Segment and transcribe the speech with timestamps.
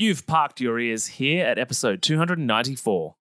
[0.00, 3.16] You've parked your ears here at episode 294.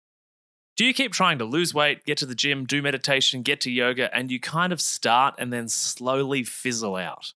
[0.76, 3.72] Do you keep trying to lose weight, get to the gym, do meditation, get to
[3.72, 7.33] yoga, and you kind of start and then slowly fizzle out?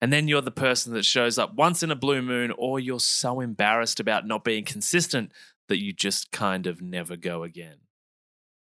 [0.00, 2.98] And then you're the person that shows up once in a blue moon, or you're
[2.98, 5.30] so embarrassed about not being consistent
[5.68, 7.76] that you just kind of never go again.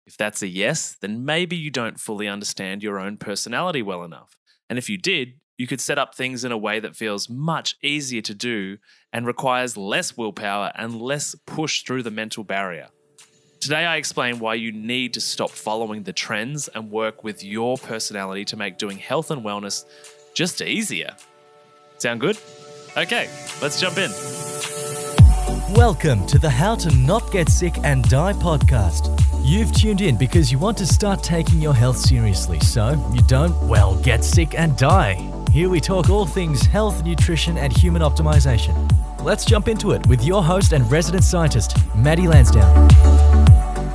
[0.05, 4.37] If that's a yes, then maybe you don't fully understand your own personality well enough.
[4.69, 7.75] And if you did, you could set up things in a way that feels much
[7.81, 8.77] easier to do
[9.13, 12.89] and requires less willpower and less push through the mental barrier.
[13.61, 17.77] Today, I explain why you need to stop following the trends and work with your
[17.77, 19.85] personality to make doing health and wellness
[20.33, 21.15] just easier.
[21.97, 22.37] Sound good?
[22.97, 23.29] Okay,
[23.61, 24.11] let's jump in.
[25.73, 29.19] Welcome to the How to Not Get Sick and Die podcast.
[29.43, 33.55] You've tuned in because you want to start taking your health seriously so you don't,
[33.67, 35.34] well, get sick and die.
[35.55, 38.75] Here we talk all things health, nutrition, and human optimization.
[39.23, 42.89] Let's jump into it with your host and resident scientist, Matty Lansdown.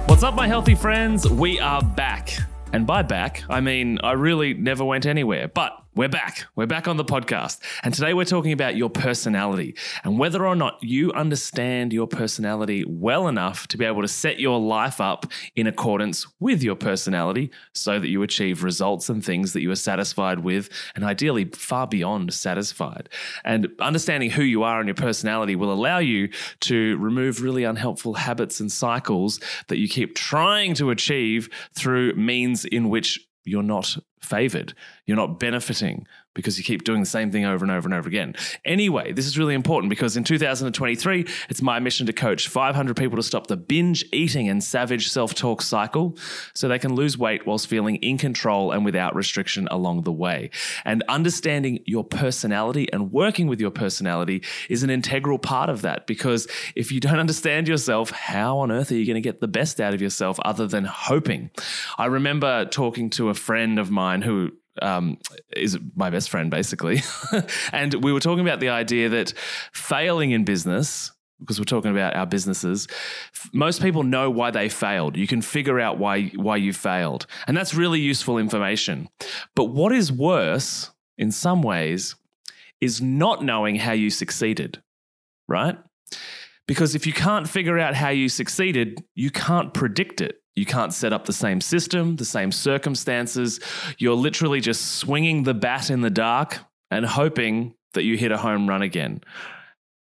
[0.06, 1.28] What's up, my healthy friends?
[1.28, 2.34] We are back.
[2.72, 6.46] And by back, I mean I really never went anywhere, but we're back.
[6.54, 7.58] We're back on the podcast.
[7.82, 9.74] And today we're talking about your personality
[10.04, 14.38] and whether or not you understand your personality well enough to be able to set
[14.38, 19.52] your life up in accordance with your personality so that you achieve results and things
[19.52, 23.08] that you are satisfied with and ideally far beyond satisfied.
[23.44, 26.28] And understanding who you are and your personality will allow you
[26.60, 32.64] to remove really unhelpful habits and cycles that you keep trying to achieve through means
[32.64, 34.74] in which you're not favored.
[35.06, 36.06] You're not benefiting
[36.40, 38.34] because you keep doing the same thing over and over and over again.
[38.64, 43.16] Anyway, this is really important because in 2023, it's my mission to coach 500 people
[43.16, 46.16] to stop the binge eating and savage self talk cycle
[46.54, 50.50] so they can lose weight whilst feeling in control and without restriction along the way.
[50.84, 56.06] And understanding your personality and working with your personality is an integral part of that
[56.06, 59.48] because if you don't understand yourself, how on earth are you going to get the
[59.48, 61.50] best out of yourself other than hoping?
[61.98, 64.52] I remember talking to a friend of mine who
[64.82, 65.18] um,
[65.56, 67.02] is my best friend, basically.
[67.72, 69.34] and we were talking about the idea that
[69.72, 72.86] failing in business, because we're talking about our businesses,
[73.52, 75.16] most people know why they failed.
[75.16, 77.26] You can figure out why, why you failed.
[77.46, 79.08] And that's really useful information.
[79.54, 82.14] But what is worse, in some ways,
[82.80, 84.82] is not knowing how you succeeded,
[85.48, 85.78] right?
[86.66, 90.39] Because if you can't figure out how you succeeded, you can't predict it.
[90.60, 93.60] You can't set up the same system, the same circumstances.
[93.96, 96.58] You're literally just swinging the bat in the dark
[96.90, 99.22] and hoping that you hit a home run again.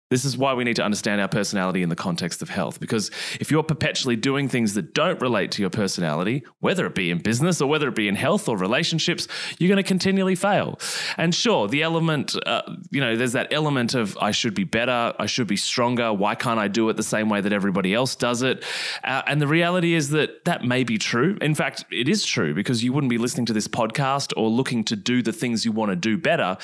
[0.10, 2.80] This is why we need to understand our personality in the context of health.
[2.80, 7.12] Because if you're perpetually doing things that don't relate to your personality, whether it be
[7.12, 9.28] in business or whether it be in health or relationships,
[9.60, 10.80] you're going to continually fail.
[11.18, 15.14] And sure, the element, uh, you know, there's that element of I should be better,
[15.20, 16.12] I should be stronger.
[16.12, 18.64] Why can't I do it the same way that everybody else does it?
[19.04, 21.38] Uh, and the reality is that that may be true.
[21.40, 24.84] In fact, it is true because you wouldn't be listening to this podcast or looking
[24.86, 26.58] to do the things you want to do better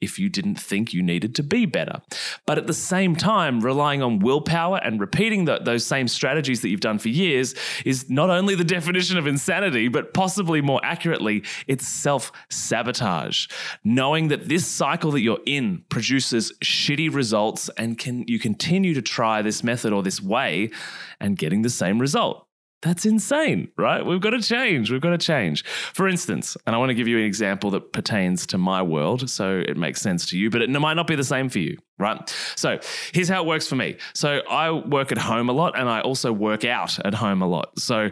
[0.00, 2.00] if you didn't think you needed to be better.
[2.46, 6.68] But at the same time, relying on willpower and repeating the, those same strategies that
[6.68, 7.54] you've done for years
[7.86, 13.46] is not only the definition of insanity, but possibly more accurately, it's self sabotage.
[13.82, 19.00] Knowing that this cycle that you're in produces shitty results and can you continue to
[19.00, 20.70] try this method or this way
[21.18, 22.46] and getting the same result.
[22.82, 24.04] That's insane, right?
[24.04, 24.90] We've got to change.
[24.90, 25.64] We've got to change.
[25.64, 29.30] For instance, and I want to give you an example that pertains to my world,
[29.30, 31.78] so it makes sense to you, but it might not be the same for you,
[32.00, 32.28] right?
[32.56, 32.80] So
[33.12, 33.98] here's how it works for me.
[34.14, 37.46] So I work at home a lot and I also work out at home a
[37.46, 37.78] lot.
[37.78, 38.10] So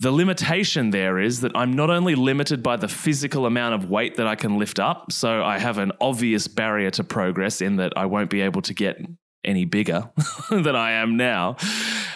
[0.00, 4.16] the limitation there is that I'm not only limited by the physical amount of weight
[4.16, 7.94] that I can lift up, so I have an obvious barrier to progress in that
[7.96, 9.00] I won't be able to get
[9.48, 10.10] any bigger
[10.50, 11.56] than I am now.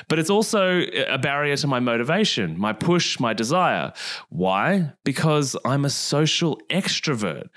[0.09, 3.93] But it's also a barrier to my motivation, my push, my desire.
[4.28, 4.93] Why?
[5.04, 7.48] Because I'm a social extrovert.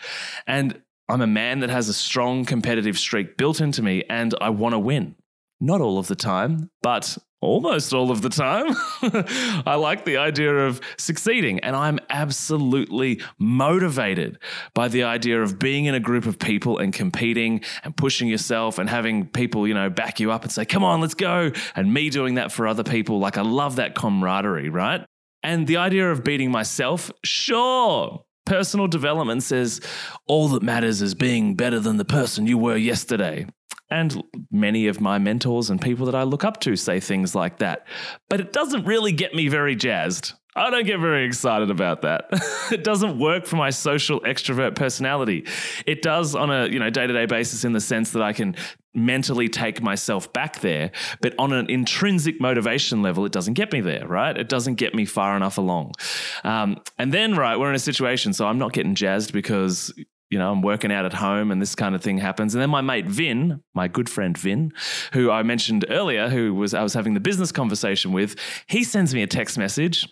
[0.47, 4.49] And I'm a man that has a strong competitive streak built into me, and I
[4.49, 5.15] want to win.
[5.59, 8.76] Not all of the time, but almost all of the time.
[9.66, 14.40] I like the idea of succeeding, and I'm absolutely motivated
[14.73, 18.79] by the idea of being in a group of people and competing and pushing yourself
[18.79, 21.52] and having people, you know, back you up and say, come on, let's go.
[21.76, 23.20] And me doing that for other people.
[23.20, 25.05] Like, I love that camaraderie, right?
[25.43, 28.23] And the idea of beating myself, sure.
[28.46, 29.81] Personal development says
[30.28, 33.47] all that matters is being better than the person you were yesterday.
[33.90, 37.59] And many of my mentors and people that I look up to say things like
[37.59, 37.87] that.
[38.29, 40.34] But it doesn't really get me very jazzed.
[40.58, 42.28] I don't get very excited about that.
[42.72, 45.46] it doesn't work for my social extrovert personality.
[45.85, 48.55] It does on a, you know, day-to-day basis in the sense that I can
[48.93, 50.91] mentally take myself back there.
[51.20, 54.38] But on an intrinsic motivation level, it doesn't get me there, right?
[54.38, 55.91] It doesn't get me far enough along.
[56.46, 59.93] Um, and then, right, we're in a situation, so I'm not getting jazzed because
[60.29, 62.55] you know, I'm working out at home and this kind of thing happens.
[62.55, 64.73] And then my mate Vin, my good friend Vin,
[65.13, 68.35] who I mentioned earlier, who was I was having the business conversation with,
[68.67, 70.07] he sends me a text message,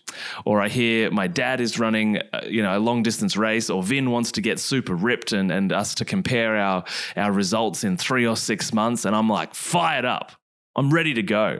[0.46, 3.82] or I hear my dad is running, uh, you know, a long distance race, or
[3.82, 6.84] Vin wants to get super ripped and and us to compare our
[7.16, 10.32] our results in three or six months, and I'm like fired up.
[10.76, 11.60] I'm ready to go,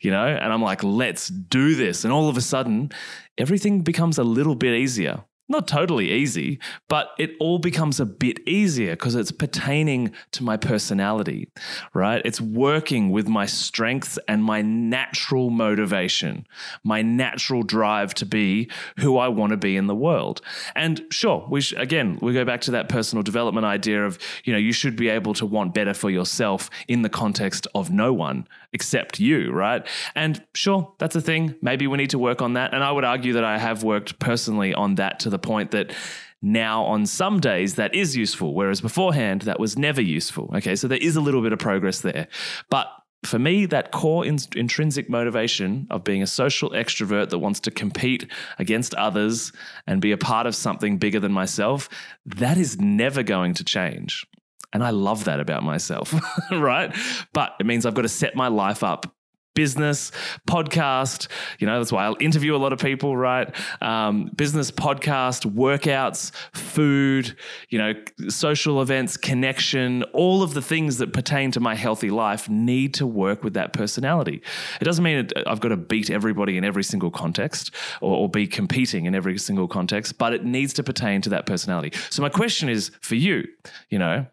[0.00, 2.04] you know, and I'm like, let's do this.
[2.04, 2.92] And all of a sudden,
[3.36, 6.58] everything becomes a little bit easier not totally easy,
[6.88, 11.48] but it all becomes a bit easier because it's pertaining to my personality,
[11.92, 12.22] right?
[12.24, 16.46] It's working with my strengths and my natural motivation,
[16.82, 20.40] my natural drive to be who I want to be in the world.
[20.74, 24.52] And sure, we sh- again, we go back to that personal development idea of, you
[24.52, 28.12] know, you should be able to want better for yourself in the context of no
[28.12, 29.86] one except you, right?
[30.14, 31.54] And sure, that's a thing.
[31.62, 32.74] Maybe we need to work on that.
[32.74, 35.92] And I would argue that I have worked personally on that to the point that
[36.40, 40.50] now on some days that is useful, whereas beforehand that was never useful.
[40.54, 42.28] Okay, so there is a little bit of progress there.
[42.70, 42.88] But
[43.24, 47.70] for me, that core in- intrinsic motivation of being a social extrovert that wants to
[47.70, 49.52] compete against others
[49.86, 51.88] and be a part of something bigger than myself,
[52.26, 54.26] that is never going to change.
[54.72, 56.14] And I love that about myself,
[56.50, 56.94] right?
[57.32, 59.14] But it means I've got to set my life up
[59.54, 60.10] business
[60.48, 61.28] podcast.
[61.58, 63.54] You know, that's why I'll interview a lot of people, right?
[63.80, 67.36] Um, business podcast, workouts, food,
[67.68, 67.94] you know,
[68.28, 73.06] social events, connection, all of the things that pertain to my healthy life need to
[73.06, 74.42] work with that personality.
[74.80, 78.46] It doesn't mean I've got to beat everybody in every single context or, or be
[78.46, 81.92] competing in every single context, but it needs to pertain to that personality.
[82.10, 83.44] So, my question is for you,
[83.90, 84.26] you know,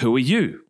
[0.00, 0.60] who are you?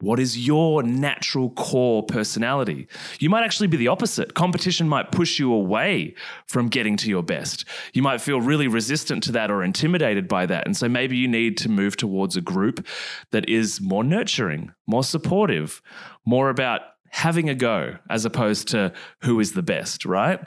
[0.00, 2.86] What is your natural core personality?
[3.18, 4.34] You might actually be the opposite.
[4.34, 6.14] Competition might push you away
[6.46, 7.64] from getting to your best.
[7.94, 10.66] You might feel really resistant to that or intimidated by that.
[10.66, 12.86] And so maybe you need to move towards a group
[13.32, 15.82] that is more nurturing, more supportive,
[16.24, 18.92] more about having a go as opposed to
[19.22, 20.38] who is the best, right?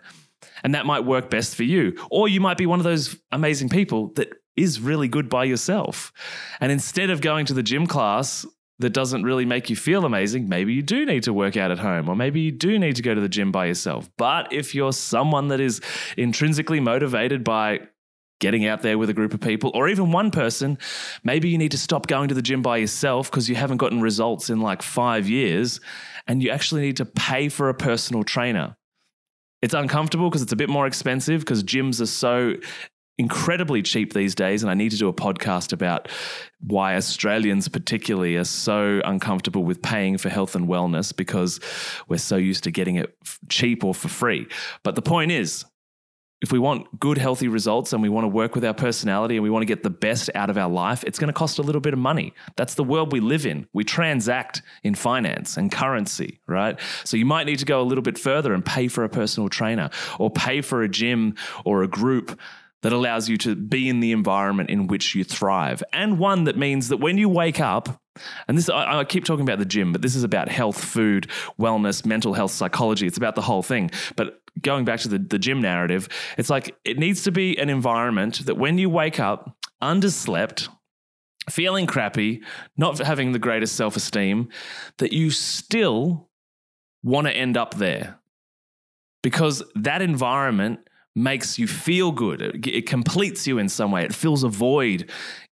[0.63, 1.97] And that might work best for you.
[2.09, 6.13] Or you might be one of those amazing people that is really good by yourself.
[6.62, 8.45] And instead of going to the gym class
[8.81, 11.80] that doesn't really make you feel amazing, maybe you do need to work out at
[11.80, 14.10] home, or maybe you do need to go to the gym by yourself.
[14.18, 15.81] But if you're someone that is
[16.18, 17.80] intrinsically motivated by
[18.39, 20.78] getting out there with a group of people, or even one person,
[21.24, 24.01] maybe you need to stop going to the gym by yourself because you haven't gotten
[24.01, 25.80] results in like five years,
[26.28, 28.75] and you actually need to pay for a personal trainer.
[29.62, 32.56] It's uncomfortable because it's a bit more expensive because gyms are so
[33.17, 34.63] incredibly cheap these days.
[34.63, 36.07] And I need to do a podcast about
[36.59, 41.59] why Australians, particularly, are so uncomfortable with paying for health and wellness because
[42.07, 43.15] we're so used to getting it
[43.49, 44.47] cheap or for free.
[44.83, 45.65] But the point is,
[46.41, 49.43] if we want good, healthy results and we want to work with our personality and
[49.43, 51.61] we want to get the best out of our life, it's going to cost a
[51.61, 52.33] little bit of money.
[52.55, 53.67] That's the world we live in.
[53.73, 56.79] We transact in finance and currency, right?
[57.03, 59.49] So you might need to go a little bit further and pay for a personal
[59.49, 62.39] trainer or pay for a gym or a group
[62.81, 66.57] that allows you to be in the environment in which you thrive, and one that
[66.57, 68.01] means that when you wake up,
[68.48, 71.30] and this I, I, keep talking about the gym, but this is about health, food,
[71.60, 73.07] wellness, mental health, psychology.
[73.07, 73.92] It's about the whole thing.
[74.16, 77.69] But going back to the, the gym narrative, it's like it needs to be an
[77.69, 80.68] environment that when you wake up, underslept,
[81.50, 82.42] feeling crappy,
[82.78, 84.50] not having the greatest self esteem,
[84.97, 86.30] that you still
[87.04, 88.19] want to end up there.
[89.23, 90.80] Because that environment
[91.15, 92.41] makes you feel good.
[92.41, 94.03] It, it, completes you in some way.
[94.03, 95.09] It fills a void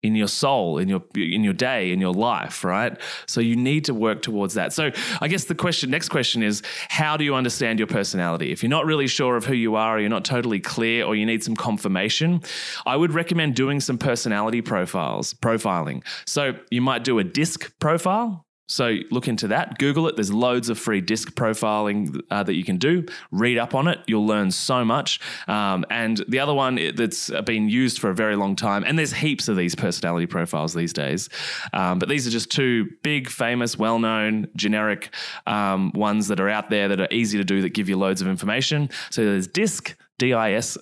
[0.03, 2.97] in your soul, in your in your day, in your life, right?
[3.27, 4.71] So you need to work towards that.
[4.71, 8.51] So I guess the question, next question is, how do you understand your personality?
[8.51, 11.15] If you're not really sure of who you are, or you're not totally clear, or
[11.15, 12.41] you need some confirmation,
[12.85, 16.03] I would recommend doing some personality profiles, profiling.
[16.27, 19.77] So you might do a disc profile, so look into that.
[19.77, 20.15] Google it.
[20.15, 23.05] There's loads of free disc profiling uh, that you can do.
[23.31, 23.99] Read up on it.
[24.07, 25.19] You'll learn so much.
[25.47, 29.13] Um, and the other one that's been used for a very long time, and there's
[29.13, 31.29] heaps of these personality profiles these days.
[31.73, 35.13] Um, but these are just two big, famous, well-known, generic
[35.45, 38.21] um, ones that are out there that are easy to do that give you loads
[38.21, 38.89] of information.
[39.11, 40.77] So there's DISC, D-I-S.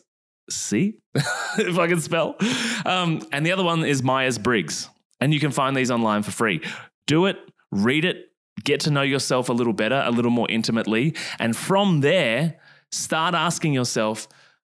[0.49, 2.35] C, if I can spell.
[2.85, 4.89] Um, and the other one is Myers Briggs.
[5.21, 6.61] And you can find these online for free.
[7.07, 7.37] Do it,
[7.73, 8.31] read it,
[8.63, 11.15] get to know yourself a little better, a little more intimately.
[11.39, 12.59] And from there,
[12.91, 14.27] start asking yourself,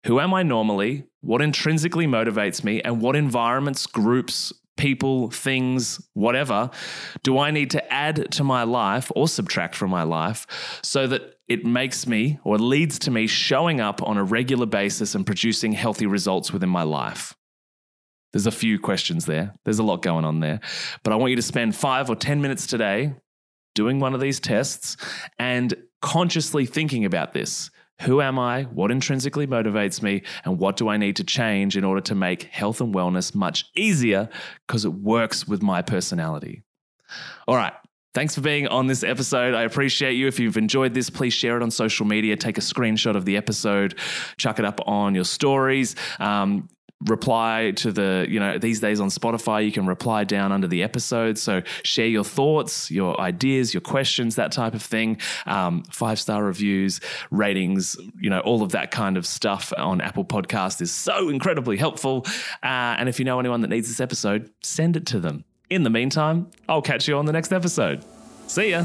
[0.06, 1.04] who am I normally?
[1.20, 2.80] What intrinsically motivates me?
[2.82, 6.70] And what environments, groups, people, things, whatever,
[7.22, 10.46] do I need to add to my life or subtract from my life
[10.82, 15.14] so that it makes me or leads to me showing up on a regular basis
[15.14, 17.34] and producing healthy results within my life?
[18.32, 19.54] There's a few questions there.
[19.64, 20.60] There's a lot going on there.
[21.02, 23.14] But I want you to spend five or 10 minutes today
[23.74, 24.96] doing one of these tests
[25.38, 27.70] and consciously thinking about this.
[28.02, 28.62] Who am I?
[28.64, 30.22] What intrinsically motivates me?
[30.44, 33.66] And what do I need to change in order to make health and wellness much
[33.76, 34.30] easier
[34.66, 36.62] because it works with my personality?
[37.46, 37.74] All right.
[38.12, 39.54] Thanks for being on this episode.
[39.54, 40.26] I appreciate you.
[40.26, 42.36] If you've enjoyed this, please share it on social media.
[42.36, 43.96] Take a screenshot of the episode,
[44.36, 45.94] chuck it up on your stories.
[46.18, 46.68] Um,
[47.06, 50.82] reply to the you know these days on spotify you can reply down under the
[50.82, 51.38] episode.
[51.38, 55.18] So share your thoughts your ideas your questions that type of thing.
[55.46, 60.24] Um, five star reviews ratings you know all of that kind of stuff on apple
[60.24, 62.26] podcast is so incredibly helpful.
[62.62, 65.44] Uh, and if you know anyone that needs this episode send it to them.
[65.68, 68.04] In the meantime i'll catch you on the next episode.
[68.46, 68.84] See ya